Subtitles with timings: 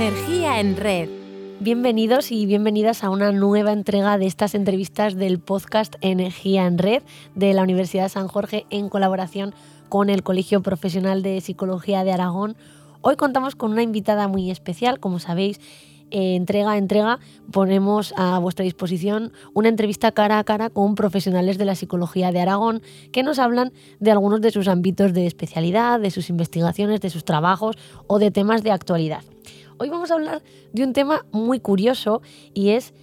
[0.00, 1.08] Energía en red.
[1.58, 7.02] Bienvenidos y bienvenidas a una nueva entrega de estas entrevistas del podcast Energía en Red
[7.34, 9.56] de la Universidad de San Jorge en colaboración
[9.88, 12.56] con el Colegio Profesional de Psicología de Aragón.
[13.00, 15.58] Hoy contamos con una invitada muy especial, como sabéis,
[16.12, 17.18] eh, entrega a entrega
[17.50, 22.40] ponemos a vuestra disposición una entrevista cara a cara con profesionales de la psicología de
[22.40, 27.10] Aragón que nos hablan de algunos de sus ámbitos de especialidad, de sus investigaciones, de
[27.10, 27.76] sus trabajos
[28.06, 29.24] o de temas de actualidad.
[29.80, 30.42] Hoy vamos a hablar
[30.72, 32.20] de un tema muy curioso
[32.52, 32.94] y es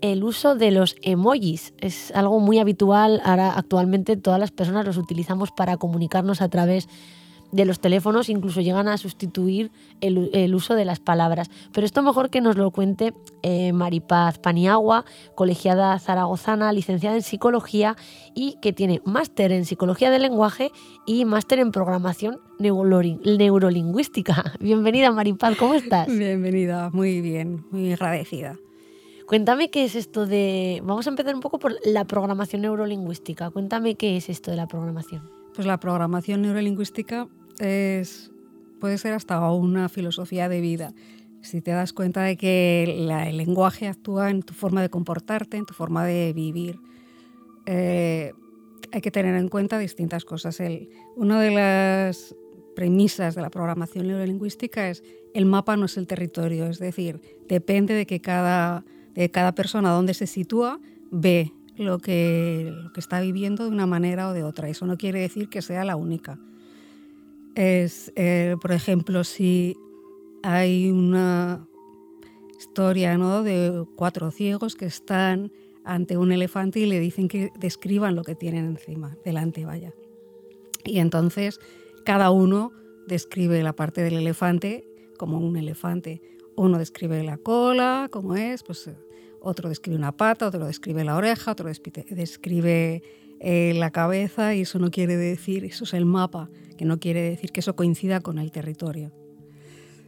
[0.00, 1.74] el uso de los emojis.
[1.76, 6.86] Es algo muy habitual, ahora actualmente todas las personas los utilizamos para comunicarnos a través
[6.86, 6.92] de
[7.64, 11.48] los teléfonos incluso llegan a sustituir el, uso de las palabras.
[11.72, 15.04] Pero esto mejor que nos lo cuente eh, Maripaz Paniagua,
[15.36, 17.94] colegiada zaragozana, licenciada en psicología
[18.34, 20.72] y que tiene máster en psicología del lenguaje
[21.06, 24.52] y máster en programación neurolingüística.
[24.60, 26.08] Bienvenida Maripaz, ¿cómo estás?
[26.08, 28.56] Bienvenida, muy bien, muy agradecida.
[29.26, 30.82] Cuéntame qué es esto de...
[30.84, 33.50] Vamos a empezar un poco por la programación neurolingüística.
[33.50, 35.22] Cuéntame qué es esto de la programación.
[35.54, 38.30] Pues la programación neurolingüística es,
[38.80, 40.92] puede ser hasta una filosofía de vida.
[41.42, 45.66] Si te das cuenta de que el lenguaje actúa en tu forma de comportarte, en
[45.66, 46.78] tu forma de vivir,
[47.66, 48.32] eh,
[48.92, 50.58] hay que tener en cuenta distintas cosas.
[50.60, 52.34] El, una de las
[52.74, 57.94] premisas de la programación neurolingüística es el mapa no es el territorio, es decir, depende
[57.94, 63.20] de que cada, de cada persona donde se sitúa ve lo que, lo que está
[63.20, 64.68] viviendo de una manera o de otra.
[64.68, 66.38] Eso no quiere decir que sea la única
[67.54, 69.76] es, eh, por ejemplo, si
[70.42, 71.68] hay una
[72.58, 73.42] historia ¿no?
[73.42, 75.52] de cuatro ciegos que están
[75.84, 79.92] ante un elefante y le dicen que describan lo que tienen encima, delante, vaya.
[80.84, 81.60] Y entonces
[82.04, 82.72] cada uno
[83.06, 84.86] describe la parte del elefante
[85.18, 86.20] como un elefante.
[86.56, 88.90] Uno describe la cola, como es, pues
[89.40, 93.02] otro describe una pata, otro describe la oreja, otro describe
[93.40, 96.48] eh, la cabeza y eso no quiere decir, eso es el mapa,
[96.78, 99.12] que no quiere decir que eso coincida con el territorio.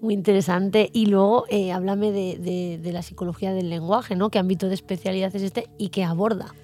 [0.00, 0.90] Muy interesante.
[0.92, 4.30] Y luego eh, háblame de, la psicología del lenguaje, ¿no?
[4.30, 6.54] ¿Qué ámbito de especialidad es este y qué aborda?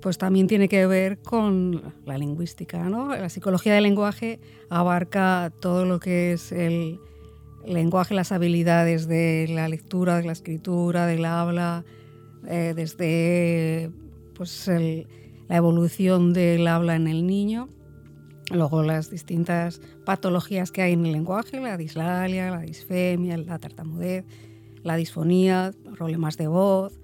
[0.00, 3.08] Pues también tiene que ver con la lingüística, ¿no?
[3.16, 6.98] La psicología del lenguaje abarca todo lo que es el
[7.66, 11.84] lenguaje, las habilidades de la lectura, de la escritura, del habla,
[12.46, 13.90] eh, desde
[14.34, 15.06] pues el,
[15.48, 17.68] la evolución del habla en el niño,
[18.50, 24.24] luego las distintas patologías que hay en el lenguaje, la dislalia, la disfemia, la tartamudez,
[24.82, 26.98] la disfonía, problemas de voz,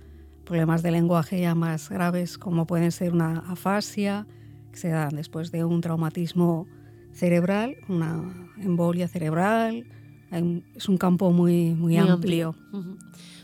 [0.45, 4.27] problemas de lenguaje ya más graves como pueden ser una afasia,
[4.73, 6.67] que se dan después de un traumatismo
[7.13, 9.87] cerebral, una embolia cerebral.
[10.31, 12.55] Es un campo muy, muy, amplio.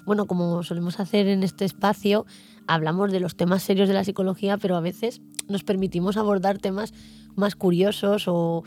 [0.04, 2.26] Bueno, como solemos hacer en este espacio,
[2.66, 6.92] hablamos de los temas serios de la psicología, pero a veces nos permitimos abordar temas
[7.36, 8.64] más curiosos o,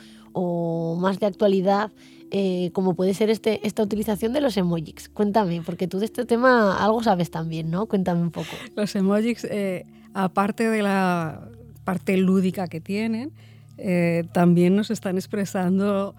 [0.99, 1.91] más de actualidad,
[2.29, 5.09] eh, como puede ser este, esta utilización de los emojis.
[5.09, 7.87] Cuéntame, porque tú de este tema algo sabes también, ¿no?
[7.87, 8.49] Cuéntame un poco.
[8.75, 11.49] Los emojis, eh, aparte de la
[11.83, 13.31] parte lúdica que tienen,
[13.77, 16.13] eh, también nos están expresando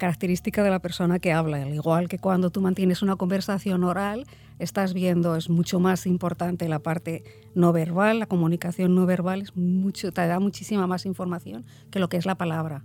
[0.00, 1.62] característica de la persona que habla.
[1.62, 4.26] Al igual que cuando tú mantienes una conversación oral,
[4.58, 7.22] estás viendo, es mucho más importante la parte
[7.54, 12.08] no verbal, la comunicación no verbal es mucho, te da muchísima más información que lo
[12.08, 12.82] que es la palabra.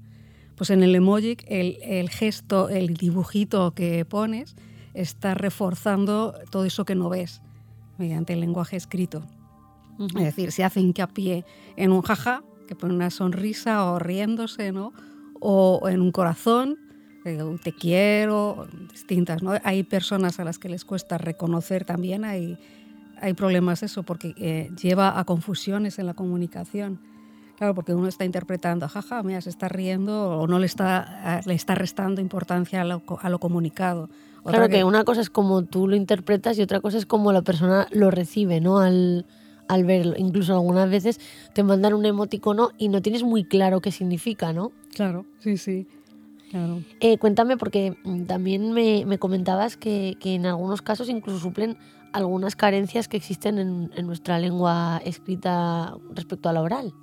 [0.55, 4.55] Pues en el emoji, el, gesto, el dibujito que pones,
[4.93, 7.41] está reforzando todo eso que no ves
[7.97, 9.23] mediante el lenguaje escrito.
[9.99, 11.45] Es decir, se hace hincapié
[11.77, 14.91] en un jaja, que pone una sonrisa o riéndose, ¿no?
[15.39, 16.77] O en un corazón,
[17.63, 19.41] te quiero, distintas.
[19.41, 19.53] ¿no?
[19.63, 22.57] Hay personas a las que les cuesta reconocer también, hay,
[23.19, 26.99] hay problemas eso, porque eh, lleva a confusiones en la comunicación.
[27.57, 31.53] Claro, porque uno está interpretando, jaja, mira, se está riendo o no le está, le
[31.53, 34.09] está restando importancia a lo, a lo comunicado.
[34.43, 37.41] claro que, una cosa es como tú lo interpretas y otra cosa es como la
[37.41, 38.79] persona lo recibe, ¿no?
[38.79, 39.25] Al,
[39.67, 40.16] al verlo.
[40.17, 41.19] Incluso algunas veces
[41.53, 44.73] te mandan un emoticono y no tienes muy claro qué significa, ¿no?
[44.93, 45.87] Claro, sí, sí.
[46.99, 51.77] Eh, cuéntame, porque mm, también me, comentabas que, en algunos casos incluso suplen
[52.13, 56.93] algunas carencias que existen en, nuestra lengua escrita respecto a la oral.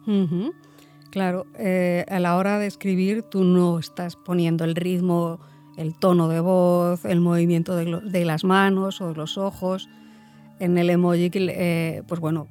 [1.11, 5.41] Claro, eh, a la hora de escribir tú no estás poniendo el ritmo,
[5.77, 9.89] el tono de voz, el movimiento de, las manos o de los ojos.
[10.59, 12.49] En el emoji, eh, pues bueno,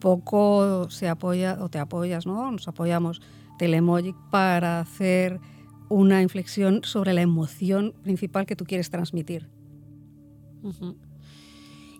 [0.00, 2.50] poco se apoya o te apoyas, ¿no?
[2.50, 3.22] Nos apoyamos
[3.58, 5.40] del emoji para hacer
[5.88, 9.48] una inflexión sobre la emoción principal que tú quieres transmitir.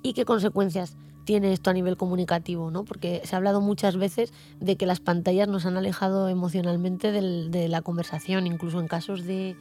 [0.03, 2.71] ¿Y qué consecuencias tiene esto a nivel comunicativo?
[2.71, 2.85] ¿no?
[2.85, 7.69] Porque se ha hablado muchas veces de que las pantallas nos han alejado emocionalmente de
[7.69, 9.57] la conversación, incluso en casos de,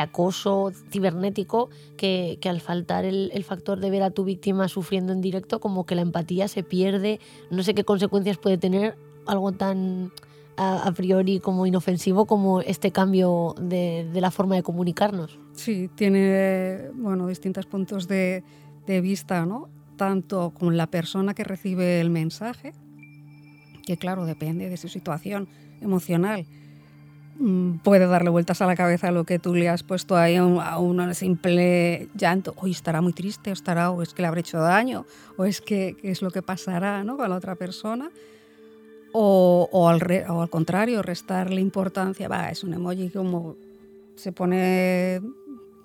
[0.00, 5.60] acoso cibernético, que, al faltar el, factor de ver a tu víctima sufriendo en directo,
[5.60, 7.20] como que la empatía se pierde.
[7.50, 8.96] No sé qué consecuencias puede tener
[9.26, 10.12] algo tan
[10.62, 15.38] a, priori como inofensivo como este cambio de, la forma de comunicarnos.
[15.54, 18.42] Sí, tiene bueno, distintos puntos de,
[18.86, 19.68] vista, ¿no?
[19.96, 22.72] tanto con la persona que recibe el mensaje,
[23.86, 25.48] que claro, depende de su situación
[25.80, 26.46] emocional,
[27.38, 30.44] mm, puede darle vueltas a la cabeza lo que tú le has puesto ahí a
[30.44, 32.54] un, simple llanto.
[32.56, 35.06] Hoy estará muy triste, o estará, o es que le habrá hecho daño,
[35.36, 37.16] o es que, es lo que pasará ¿no?
[37.16, 38.10] con la otra persona
[39.12, 43.56] o, al o, al contrario, restarle importancia, va, es un emoji como
[44.16, 45.20] se pone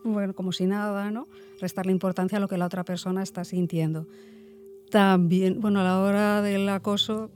[0.04, 1.28] bueno, como si nada, ¿no?
[1.60, 4.08] Restarle importancia a lo que la otra persona está sintiendo.
[4.90, 7.30] También, bueno, a la hora del acoso,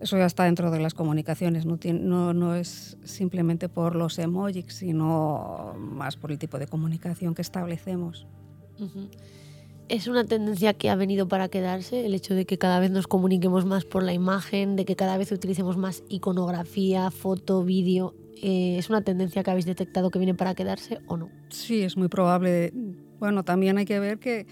[0.00, 4.66] eso ya está dentro de las comunicaciones, no, no, no es simplemente por los emojis,
[4.68, 8.26] sino más por el tipo de comunicación que establecemos.
[9.88, 13.06] Es una tendencia que ha venido para quedarse, el hecho de que cada vez nos
[13.06, 18.12] comuniquemos más por la imagen, de que cada vez utilicemos más iconografía, foto, vídeo.
[18.42, 21.30] Eh, ¿Es una tendencia que habéis detectado que viene para quedarse o no?
[21.50, 22.72] Sí, es muy probable.
[23.20, 24.46] Bueno, también hay que ver que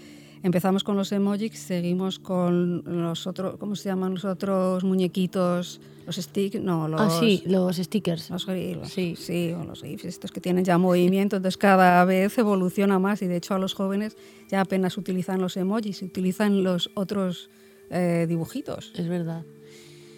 [0.45, 5.81] empezamos con los emojis, seguimos con los otros, ¿cómo se llaman los otros muñequitos?
[6.05, 7.01] Los stickers, no, los...
[7.01, 8.29] Ah, sí, los stickers.
[8.29, 8.43] Los,
[8.87, 9.15] sí.
[9.17, 13.27] sí, o los GIFs, estos que tienen ya movimiento, entonces cada vez evoluciona más y
[13.27, 14.15] de hecho a los jóvenes
[14.47, 17.49] ya apenas utilizan los emojis, utilizan los otros
[17.89, 18.93] eh, dibujitos.
[18.95, 19.43] Es verdad.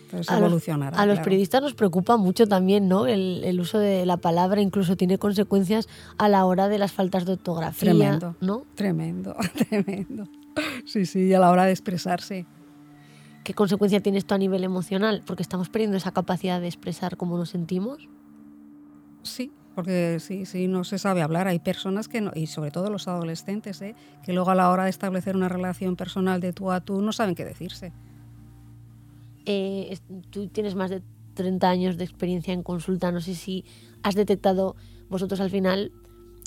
[0.08, 0.92] Entonces a evolucionará.
[0.92, 3.08] Los, a los periodistas nos preocupa mucho también, ¿no?
[3.08, 7.26] El, el, uso de la palabra incluso tiene consecuencias a la hora de las faltas
[7.26, 7.92] de ortografía.
[7.92, 8.64] Tremendo, ¿no?
[8.76, 9.36] Tremendo,
[9.70, 10.30] tremendo.
[10.86, 12.46] Sí, sí, a la hora de expresarse.
[13.44, 15.24] ¿Qué consecuencia tiene esto a nivel emocional?
[15.26, 18.08] Porque estamos perdiendo esa capacidad de expresar cómo nos sentimos.
[19.24, 21.48] Sí, porque sí, sí, no se sabe hablar.
[21.48, 23.96] Hay personas que, no, y sobre todo los adolescentes, ¿eh?
[24.24, 27.12] que luego a la hora de establecer una relación personal de tú a tú no
[27.12, 27.92] saben qué decirse.
[29.48, 29.98] Eh,
[30.30, 31.02] tú tienes más de
[31.34, 33.12] 30 años de experiencia en consulta.
[33.12, 33.66] No sé si
[34.04, 34.76] has detectado
[35.10, 35.92] vosotros al final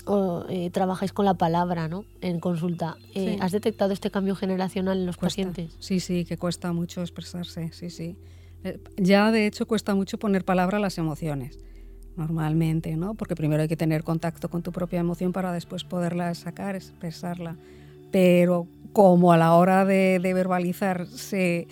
[0.07, 2.05] o, eh, trabajáis con la palabra ¿no?
[2.21, 2.97] en consulta.
[3.15, 5.77] Eh, ¿Has detectado este cambio generacional en los pacientes?
[5.79, 8.17] Sí, sí, que cuesta mucho expresarse, sí, sí.
[8.65, 11.59] Eh, ya de hecho cuesta mucho poner palabra a las emociones,
[12.17, 13.15] normalmente, ¿no?
[13.15, 17.57] Porque primero hay que tener contacto con tu propia emoción para después poderla sacar, expresarla.
[18.11, 21.69] Pero como a la hora de, verbalizar se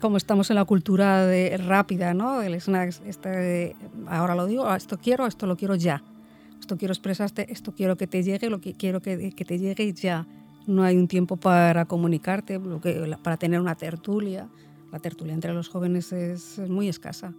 [0.00, 2.42] como estamos en la cultura de, rápida, ¿no?
[2.42, 3.76] El snack, este,
[4.06, 6.02] ahora lo digo, esto quiero, esto lo quiero ya
[6.68, 9.90] esto quiero expresarte, esto quiero que te llegue, lo que quiero que, que te llegue
[9.94, 10.26] ya.
[10.66, 12.60] No hay un tiempo para comunicarte,
[13.22, 14.50] para tener una tertulia.
[14.92, 17.32] La tertulia entre los jóvenes es, muy escasa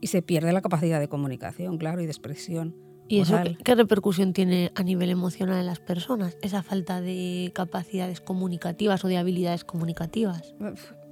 [0.00, 2.76] y se pierde la capacidad de comunicación, claro, y de expresión.
[3.08, 6.36] ¿Y eso qué, repercusión tiene a nivel emocional en las personas?
[6.40, 10.54] Esa falta de capacidades comunicativas o de habilidades comunicativas.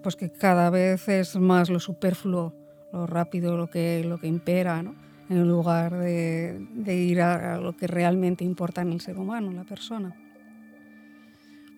[0.04, 2.54] Pues que cada vez es más lo superfluo,
[2.92, 4.94] lo rápido, lo que, lo que impera, ¿no?
[5.30, 10.14] en lugar de, ir a, lo que realmente importa en el ser humano, la persona.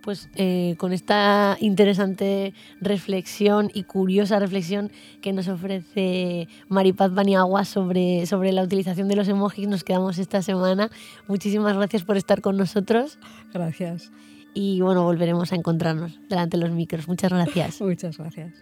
[0.03, 4.91] Pues eh, con esta interesante reflexión y curiosa reflexión
[5.21, 10.43] que nos ofrece Maripaz Baniagua sobre, sobre la utilización de los emojis, nos quedamos esta
[10.43, 10.91] semana.
[11.29, 13.21] Muchísimas gracias por estar con nosotros.
[13.53, 14.11] Gracias.
[14.59, 17.07] Y bueno, volveremos a encontrarnos delante de los micros.
[17.09, 17.79] Muchas gracias.
[17.83, 18.55] Muchas gracias.